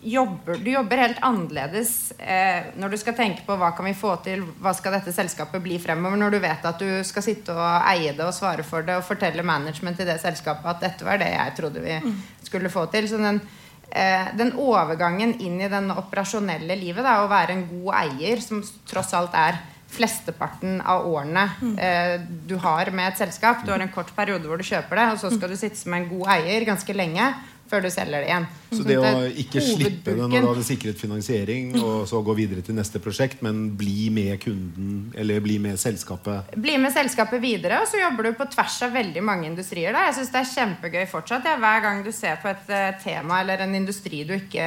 [0.06, 4.14] jobber, Du jobber helt annerledes eh, når du skal tenke på hva kan vi få
[4.24, 7.90] til, hva skal dette selskapet bli fremover, når du vet at du skal sitte og
[7.90, 11.20] eie det og svare for det og fortelle management i det selskapet at dette var
[11.22, 11.98] det jeg trodde vi
[12.46, 13.08] skulle få til.
[13.10, 13.40] Så den,
[13.90, 18.62] eh, den overgangen inn i den operasjonelle livet, da, å være en god eier, som
[18.86, 19.58] tross alt er
[19.96, 21.44] flesteparten av årene
[21.78, 22.16] eh,
[22.46, 23.64] du har med et selskap.
[23.64, 25.94] Du har en kort periode hvor du kjøper det, og så skal du sitte som
[25.94, 27.28] en god eier ganske lenge
[27.70, 28.46] før du selger det igjen.
[28.70, 32.64] Så det å ikke slippe det når du hadde sikret finansiering, og så gå videre
[32.66, 37.80] til neste prosjekt, men bli med kunden, eller bli med selskapet Bli med selskapet videre,
[37.82, 39.94] og så jobber du på tvers av veldig mange industrier.
[39.96, 40.06] Da.
[40.08, 41.50] Jeg synes det er kjempegøy fortsatt.
[41.50, 44.66] Ja, hver gang du ser på et eh, tema eller en industri du ikke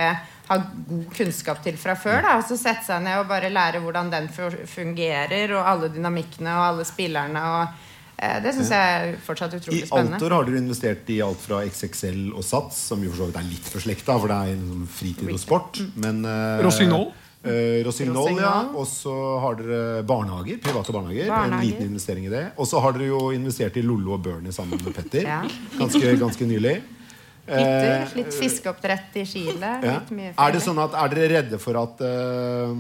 [0.50, 3.84] har god kunnskap til fra før, da, og så sette seg ned og bare lære
[3.84, 7.44] hvordan den fungerer, og alle dynamikkene og alle spillerne.
[7.60, 7.86] og
[8.20, 10.18] Det syns jeg er fortsatt utrolig spennende.
[10.18, 13.30] I Altor har dere investert i alt fra XXL og Sats, som jo for så
[13.30, 15.82] vidt er litt for slekta, for det er liksom fritid og sport.
[16.04, 17.10] Men uh, Rossignol?
[17.40, 18.54] Uh, Rossignol, ja.
[18.76, 20.60] Og så har dere barnehager.
[20.64, 21.32] Private barnehager.
[21.32, 22.46] En liten investering i det.
[22.60, 25.24] Og så har dere jo investert i Lollo og Bernie sammen med Petter.
[25.24, 25.44] Ja.
[25.80, 26.82] Ganske, ganske nylig.
[27.50, 29.72] Hytter, Eh, litt fiskeoppdrett i Chile.
[29.84, 29.94] ja.
[30.00, 32.74] Litt mye Er det sånn at er dere redde for at uh,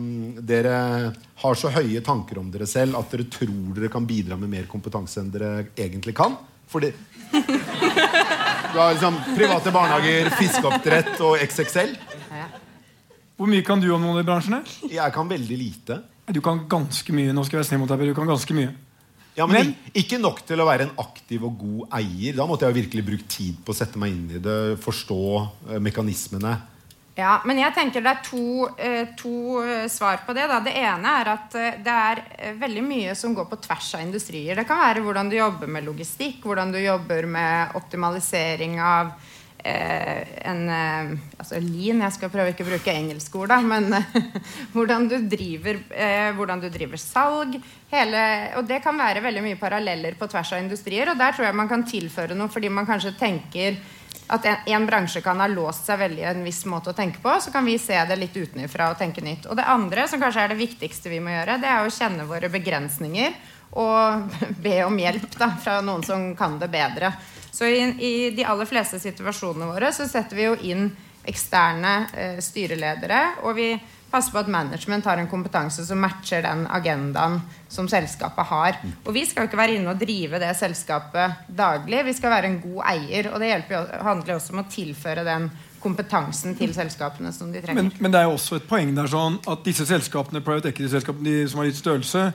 [0.45, 4.49] dere har så høye tanker om dere selv at dere tror dere kan bidra med
[4.49, 6.37] mer kompetanse enn dere egentlig kan?
[6.69, 6.91] Fordi
[7.31, 11.95] Du har liksom private barnehager, fiskeoppdrett og XXL.
[13.39, 14.59] Hvor mye kan du om noen i bransjen?
[14.91, 16.01] Jeg kan veldig lite.
[16.29, 17.31] Du kan ganske mye.
[17.33, 18.73] Nå skal jeg være snill mot deg, men du kan ganske mye.
[19.39, 22.35] Ja, men, Men- Ikke nok til å være en aktiv og god eier.
[22.35, 25.21] Da måtte jeg jo virkelig brukt tid på å sette meg inn i det, forstå
[25.39, 26.57] uh, mekanismene.
[27.19, 30.45] Ja, men jeg tenker det er to, uh, to eh, svar på det.
[30.51, 30.59] Da.
[30.63, 32.21] Det ene er at det er
[32.59, 34.59] veldig mye som går på tvers av industrier.
[34.59, 39.15] Det kan være hvordan du jobber med logistikk, hvordan du jobber med optimalisering av
[39.63, 44.17] en eh, altså lean, jeg skal prøve ikke å bruke engelske ord, da, men eh,
[44.73, 47.57] hvordan, du driver, eh, hvordan du driver salg.
[47.91, 48.23] Hele,
[48.59, 51.11] og det kan være veldig mye paralleller på tvers av industrier.
[51.11, 53.79] Og der tror jeg man kan tilføre noe fordi man kanskje tenker
[54.29, 57.33] at en, en bransje kan ha låst seg veldig en viss måte å tenke på,
[57.41, 59.49] så kan vi se det litt utenfra og tenke nytt.
[59.49, 62.29] Og det andre, som kanskje er det viktigste vi må gjøre, det er å kjenne
[62.29, 63.33] våre begrensninger
[63.79, 67.11] og be om hjelp da, fra noen som kan det bedre.
[67.51, 70.89] Så i, i de aller fleste situasjonene våre så setter vi jo inn
[71.29, 73.71] eksterne eh, styreledere, og vi
[74.09, 77.37] passer på at management har en kompetanse som matcher den agendaen
[77.69, 78.79] som selskapet har.
[79.05, 82.01] Og vi skal jo ikke være inne og drive det selskapet daglig.
[82.07, 85.49] Vi skal være en god eier, og det jo, handler også om å tilføre den
[85.79, 87.85] kompetansen til selskapene som de trenger.
[87.85, 91.45] Men, men det er jo også et poeng der sånn at disse selskapene private equity-selskapene
[91.47, 92.29] som har litt størrelse,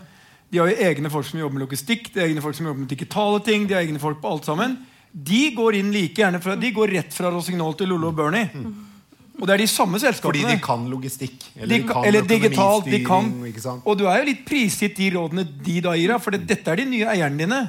[0.54, 2.84] de har jo egne folk som jobber med logistikk, de har egne folk som jobber
[2.84, 3.66] med digitale ting.
[3.66, 4.78] de har egne folk på alt sammen.
[5.14, 8.50] De går inn like gjerne fra, de går rett fra Rossignol til Lollo og Bernie.
[9.34, 10.42] Og det er de samme selskapene.
[10.42, 11.36] Fordi de kan logistikk.
[11.54, 12.86] De Eller, kan, eller digitalt.
[12.90, 13.30] De kan,
[13.82, 16.70] og du er jo litt prisgitt de rådene de da gir deg, for det, dette
[16.70, 17.60] er de nye eierne dine.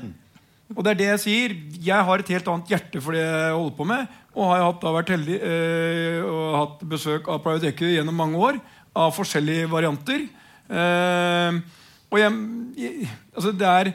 [0.73, 1.55] Og det er det jeg sier.
[1.85, 4.15] Jeg har et helt annet hjerte for det jeg holder på med.
[4.35, 8.41] Og har hatt, da vært heldig øh, og hatt besøk av Private Equity gjennom mange
[8.49, 8.57] år.
[8.97, 10.25] Av forskjellige varianter.
[10.65, 11.61] Uh,
[12.09, 12.37] og jeg,
[12.79, 13.91] jeg, altså det er,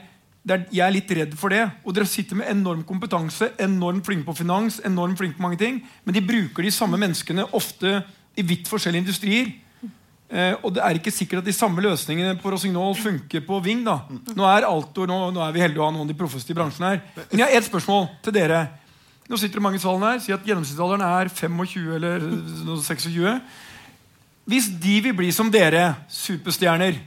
[0.49, 1.63] er, jeg er litt redd for det.
[1.85, 5.81] Og dere sitter med enorm kompetanse, enormt flinke på finans, enormt flinke på mange ting.
[6.05, 7.99] Men de bruker de samme menneskene ofte
[8.33, 9.51] i vidt forskjellige industrier.
[10.31, 13.83] Eh, og det er ikke sikkert at de samme løsningene på Rossignol funker på Ving.
[13.85, 16.53] da Nå er Altor, nå, nå er vi heldige å ha noen av de proffeste
[16.53, 17.01] i bransjen her.
[17.27, 18.61] Men jeg har ett spørsmål til dere.
[19.27, 20.21] Nå sitter det mange i salen her.
[20.23, 22.25] Si at gjennomsnittsalderen er 25 eller
[22.81, 23.41] 26.
[24.51, 26.97] Hvis de vil bli som dere, superstjerner,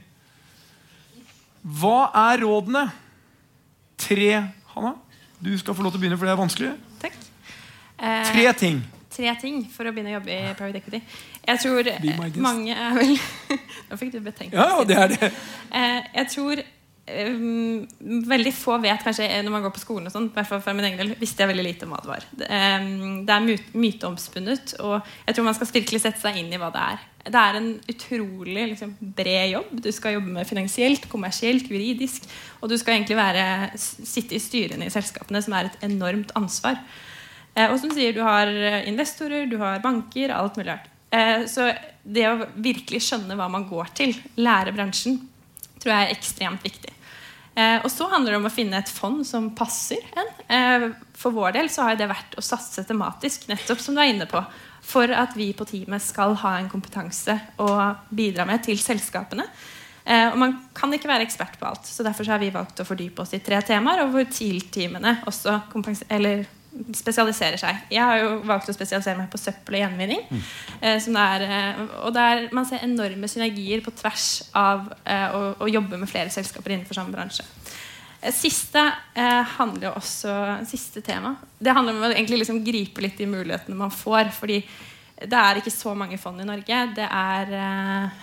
[1.65, 2.85] hva er rådene?
[3.97, 4.29] Tre
[4.75, 4.93] Hanna,
[5.39, 6.71] du skal få lov til å begynne, for det er vanskelig.
[7.01, 7.15] Takk.
[7.99, 8.81] Eh, Tre ting.
[9.15, 10.99] tre ting for å begynne å jobbe i private equity.
[11.47, 11.87] Jeg tror
[12.43, 13.13] mange er vel
[13.89, 14.53] Nå fikk du betenkt.
[14.57, 15.29] Ja, det er det.
[15.71, 16.61] Eh, jeg tror
[17.05, 20.87] veldig få vet kanskje når man går på skolen og sånn, hvert fall for min
[20.87, 22.23] egen del, visste jeg veldig lite om hva det var.
[22.39, 22.47] Det,
[23.27, 24.95] det er myteomspunnet, og
[25.27, 27.03] jeg tror man skal virkelig sette seg inn i hva det er.
[27.25, 29.69] Det er en utrolig liksom, bred jobb.
[29.85, 32.27] Du skal jobbe med finansielt, kommersielt, juridisk.
[32.61, 33.45] Og du skal egentlig være,
[33.81, 36.77] sitte i styrene i selskapene, som er et enormt ansvar.
[37.55, 38.49] Eh, og som sier, du har
[38.85, 40.89] investorer, du har banker, alt mulig rart.
[41.13, 41.71] Eh, så
[42.05, 45.17] det å virkelig skjønne hva man går til, lære bransjen,
[45.79, 46.94] tror jeg er ekstremt viktig.
[47.55, 50.31] Eh, og så handler det om å finne et fond som passer en.
[50.51, 54.11] Eh, for vår del så har det vært å satse tematisk, nettopp som du er
[54.11, 54.41] inne på,
[54.85, 57.69] for at vi på teamet skal ha en kompetanse å
[58.11, 59.47] bidra med til selskapene.
[60.03, 62.87] Eh, og man kan ikke være ekspert på alt, så derfor har vi valgt å
[62.87, 65.55] fordype oss i tre temaer, og hvor TIL-teamene også
[66.95, 67.83] spesialiserer seg.
[67.93, 70.23] Jeg har jo valgt å spesialisere meg på søppel og gjenvinning.
[70.27, 70.41] Mm.
[70.81, 75.69] Eh, er, eh, og der man ser enorme synergier på tvers av eh, å, å,
[75.71, 77.45] jobbe med flere selskaper innenfor samme bransje.
[78.33, 78.81] Siste
[79.13, 80.35] eh, handler jo også
[80.65, 81.35] Siste tema.
[81.59, 84.33] Det handler om å egentlig liksom gripe litt i mulighetene man får.
[84.35, 84.63] fordi
[85.15, 86.79] det er ikke så mange fond i Norge.
[86.97, 87.53] Det er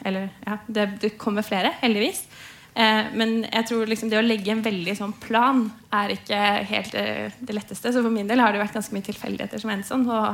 [0.04, 2.26] Eller ja, det, det kommer flere, heldigvis.
[2.74, 6.96] Eh, men jeg tror liksom det å legge en veldig sånn plan er ikke helt
[6.96, 7.92] eh, det letteste.
[7.92, 10.06] Så for min del har det vært ganske mye tilfeldigheter som endte sånn.
[10.08, 10.28] Og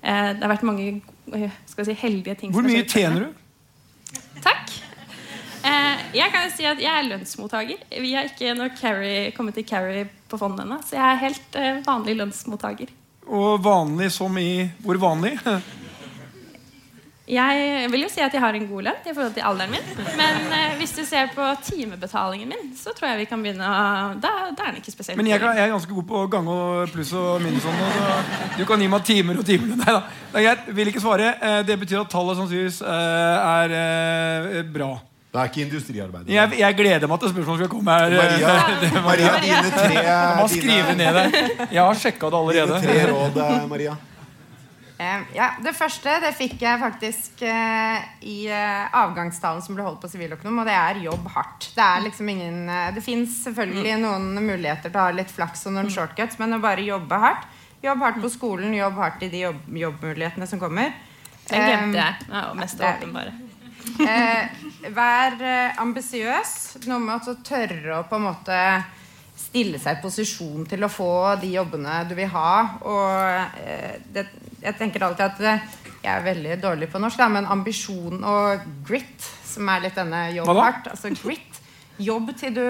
[0.00, 0.86] eh, det har vært mange
[1.66, 2.54] si, heldige ting.
[2.54, 4.22] Hvor mye tjener du?
[4.44, 4.72] Takk.
[5.66, 7.84] Eh, jeg kan jo si at jeg er lønnsmottaker.
[7.98, 10.78] Vi har ikke carry, kommet til carry på fondet ennå.
[10.86, 12.98] Så jeg er helt vanlig lønnsmottaker.
[13.32, 15.36] Og vanlig som i Hvor vanlig?
[17.32, 19.86] Jeg vil jo si at jeg har en god lønn i forhold til alderen min.
[20.18, 23.84] Men eh, hvis du ser på timebetalingen min, så tror jeg vi kan begynne å
[24.20, 26.50] Da, da er den ikke spesielt Men jeg, kan, jeg, er ganske god på gang
[26.52, 27.64] og pluss og minus.
[27.64, 29.72] Og så du kan gi meg timer og timer.
[29.82, 30.02] Nei da.
[30.44, 31.32] Jeg vil ikke svare.
[31.40, 34.92] Eh, det betyr at tallet sannsynligvis eh, er eh, bra.
[35.32, 36.28] Det er ikke industriarbeider.
[36.28, 38.16] Jeg, jeg, gleder meg til spørsmålet skal komme her.
[38.20, 41.44] Maria, Maria dine tre ned det?
[41.72, 42.80] Jeg har sjekka det allerede.
[42.82, 44.00] Dine tre råd, Maria.
[45.34, 50.10] Ja, Det første det fikk jeg faktisk eh, i uh, avgangstalen som ble holdt på
[50.12, 51.70] Siviløkonom, og det er jobb hardt.
[51.76, 54.04] Det er liksom ingen uh, Det fins selvfølgelig mm.
[54.04, 55.94] noen muligheter til å ha litt flaks og noen mm.
[55.96, 59.64] shortcuts, men å bare jobbe hardt Jobb hardt på skolen, jobb hardt i de jobb
[59.74, 60.92] jobbmulighetene som kommer.
[61.48, 62.26] Den glemte jeg.
[62.30, 63.32] Ja, mest åpenbare.
[65.00, 65.34] vær
[65.82, 66.52] ambisiøs.
[66.86, 68.60] Noe med å tørre å på en måte
[69.52, 71.12] stille seg i posisjon til å få
[71.42, 72.52] de jobbene du vil ha.
[72.88, 74.26] Og eh, det,
[74.62, 75.66] jeg tenker alltid at eh,
[76.02, 80.24] jeg er veldig dårlig på norsk, da, men ambisjon og grit, som er litt denne
[80.34, 81.60] jobb hardt Altså grit.
[82.02, 82.64] Jobb til du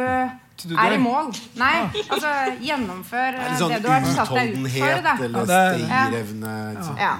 [0.76, 1.30] er i mål.
[1.58, 5.02] Nei, altså gjennomfør det, sånn det du har satt deg ut for.
[5.06, 5.14] Da.
[5.26, 6.54] Eller stayerevne.
[7.00, 7.12] Ja.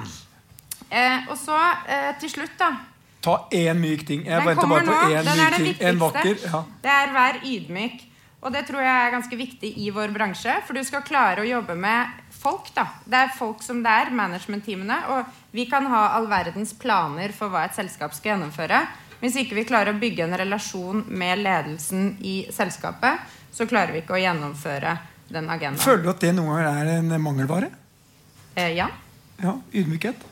[0.92, 1.56] Eh, og så
[1.88, 2.74] eh, til slutt, da.
[3.22, 4.26] Ta én myk ting.
[4.26, 5.74] Jeg venter bare på én myk ting.
[5.88, 6.48] En vakker.
[6.50, 6.64] Ja.
[6.84, 8.08] Det er vær ydmyk.
[8.42, 10.54] Og det tror jeg er ganske viktig i vår bransje.
[10.66, 12.72] For du skal klare å jobbe med folk.
[12.74, 12.88] da.
[13.06, 14.98] Det er folk som det er, management-teamene.
[15.14, 18.82] Og vi kan ha all verdens planer for hva et selskap skal gjennomføre.
[19.22, 23.22] Hvis ikke vi klarer å bygge en relasjon med ledelsen i selskapet,
[23.54, 24.96] så klarer vi ikke å gjennomføre
[25.30, 25.78] den agendaen.
[25.84, 27.70] Føler du at det noen ganger er en mangelvare?
[28.56, 28.88] Eh, ja.
[29.38, 29.54] ja.
[29.70, 30.26] Ydmykhet?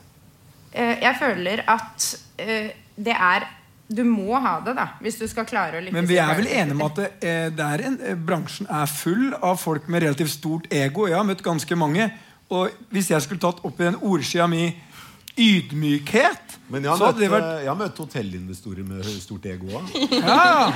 [0.71, 2.09] Eh, jeg føler at
[2.43, 3.47] eh, det er
[3.91, 5.95] du må ha det da, hvis du skal klare å lykkes.
[5.95, 9.59] Men vi er vel enige om at eh, er en, eh, bransjen er full av
[9.61, 11.07] folk med relativt stort ego.
[11.09, 12.07] Jeg har møtt ganske mange.
[12.51, 14.65] Og hvis jeg skulle tatt opp i den ordskia mi
[15.37, 17.47] ydmykhet Men jeg har, møtt, vært...
[17.47, 19.91] Eh, jeg har møtt hotellinvestorer med stort ego òg.
[20.21, 20.69] Ja.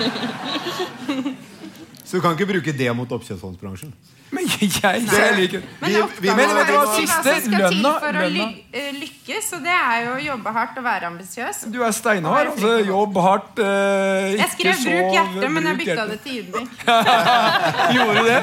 [2.06, 3.94] Så du kan ikke bruke det mot oppkjøpsfondsbransjen?
[4.34, 7.92] Men jeg, jeg liker Men, vi, vi, men, men, det var siste lønna.
[8.02, 11.62] For å ly eh, lykkes, og det er jo å jobbe hardt og være ambisiøs.
[11.74, 12.52] Du er steinhard.
[12.52, 13.62] Altså, jobb hardt.
[13.62, 16.88] Uh, jeg skrev 'bruk hjerte', men jeg bytta det til ydmyk.
[17.96, 18.42] Gjorde du det?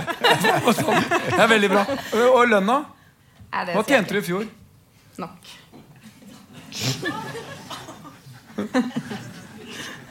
[1.32, 1.86] Det er veldig bra.
[2.28, 2.78] Og lønna?
[3.72, 4.46] Hva tjente du i fjor?
[5.20, 5.52] Nok.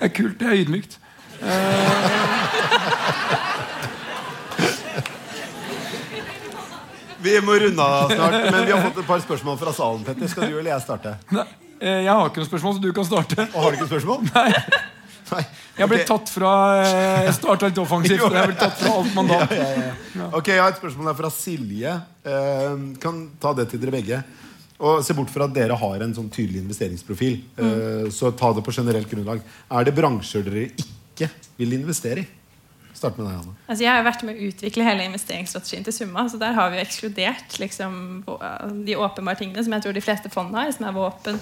[0.02, 0.40] Det er kult.
[0.40, 1.00] Det er ydmykt.
[1.42, 1.48] Uh,
[7.22, 10.06] Vi må runde av snart, men vi har fått et par spørsmål fra salen.
[10.06, 10.30] Petter.
[10.32, 11.14] Skal du eller jeg starte?
[11.36, 11.46] Nei,
[11.78, 13.46] eh, jeg har ikke noe spørsmål, så du kan starte.
[13.52, 14.24] Og har du ikke spørsmål?
[14.32, 14.48] Nei.
[15.32, 15.44] Nei.
[15.78, 16.08] Jeg ble okay.
[16.10, 18.26] tatt fra eh, Jeg starta litt offensivt.
[18.26, 19.54] Jeg ble tatt fra alt mandat.
[19.56, 20.30] Ja, ja, ja.
[20.40, 21.94] Ok, Jeg har et spørsmål her fra Silje.
[22.26, 22.74] Eh,
[23.06, 24.24] kan ta det til dere begge.
[24.82, 27.40] Og Se bort fra at dere har en sånn tydelig investeringsprofil.
[27.58, 27.66] Mm.
[27.66, 29.44] Eh, så ta det på generelt grunnlag.
[29.70, 31.30] Er det bransjer dere ikke
[31.60, 32.30] vil investere i?
[33.02, 33.54] Start med deg, Anna.
[33.66, 36.28] Altså, jeg har vært med å utvikle hele investeringsstrategien til Summa.
[36.30, 37.94] så Der har vi jo ekskludert liksom,
[38.86, 41.40] de åpenbare tingene som jeg tror de fleste fond har, som er våpen,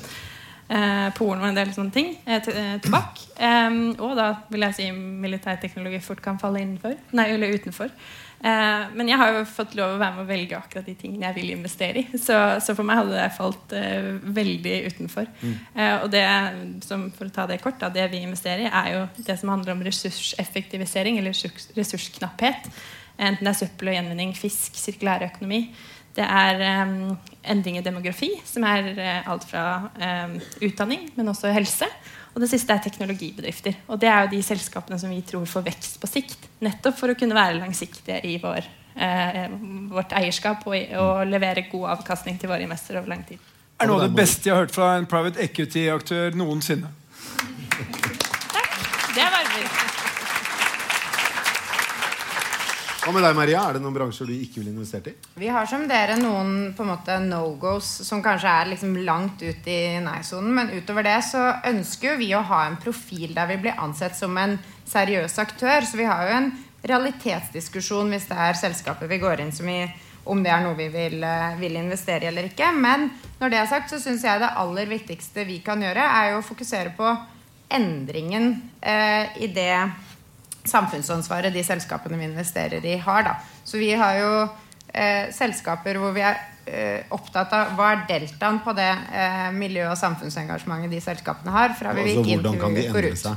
[0.69, 2.13] eh, porno og en del sånne ting.
[2.25, 3.19] Eh, tobakk.
[3.49, 6.95] eh, og da vil jeg si militærteknologi fort kan falle innenfor.
[7.11, 7.91] Nei, eller utenfor.
[8.39, 11.27] Eh, men jeg har jo fått lov å være med å velge akkurat de tingene
[11.27, 12.19] jeg vil investere i.
[12.19, 14.07] Så, så for meg hadde det falt eh,
[14.39, 15.27] veldig utenfor.
[15.75, 16.23] Eh, og det
[16.87, 19.51] som, for å ta det kort, da, det vi investerer i, er jo det som
[19.51, 22.71] handler om ressurseffektivisering eller ressurs- ressursknapphet.
[23.19, 25.65] Enten det er søppel og gjenvinning, fisk, sirkulær økonomi.
[26.15, 26.93] Det er em,
[27.43, 29.65] endring i demografi, som er eh, alt fra
[29.99, 31.87] em, utdanning, men også helse.
[32.35, 33.79] Og det siste er teknologibedrifter.
[33.89, 36.49] Og det er jo de selskapene som vi tror får vekst på sikt.
[36.65, 39.45] Nettopp for å kunne være langsiktige i vår, eh,
[39.91, 43.39] vårt eierskap og, og levere god avkastning til våre investorer over lang tid.
[43.79, 46.91] er noe av det beste jeg har hørt fra en private equity-aktør noensinne.
[48.51, 48.75] Takk.
[49.15, 49.97] Det var
[52.99, 53.61] Hva med deg, Maria?
[53.63, 55.13] Er det noen bransjer du ikke ville investert i?
[55.39, 59.69] Vi har som dere noen på en måte no-goes som kanskje er liksom langt ut
[59.71, 60.51] i nei-sonen.
[60.57, 64.19] Men utover det så ønsker jo vi å ha en profil der vi blir ansett
[64.19, 64.57] som en
[64.91, 65.87] seriøs aktør.
[65.87, 66.51] Så vi har jo en
[66.91, 69.79] realitetsdiskusjon hvis det er selskapet vi går inn som i
[70.29, 72.67] om det er noe vi vil, eh, vil investere i eller ikke.
[72.75, 73.07] Men
[73.39, 76.43] når det er sagt, så syns jeg det aller viktigste vi kan gjøre, er jo
[76.43, 77.15] å fokusere på
[77.71, 79.71] endringen eh, i det
[80.69, 83.25] samfunnsansvaret de selskapene vi investerer i, har.
[83.25, 83.35] Da.
[83.65, 84.31] Så vi har jo
[84.93, 89.89] eh, selskaper hvor vi er eh, opptatt av hva er deltaen på det eh, miljø-
[89.89, 91.75] og samfunnsengasjementet de selskapene har.
[91.79, 93.27] Fra vi Altså, gikk inn til kan vi går ut.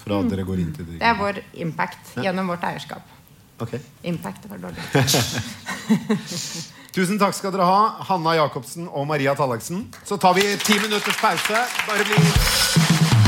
[0.00, 0.28] fra mm.
[0.32, 3.16] dere går inn til Det er vår impact gjennom vårt eierskap.
[3.60, 3.80] Okay.
[4.08, 4.80] Impact var dårlig.
[6.96, 9.84] Tusen takk skal dere ha, Hanna Jacobsen og Maria Tallaksen.
[10.02, 11.64] Så tar vi ti minutters pause.
[11.86, 13.19] Bare bli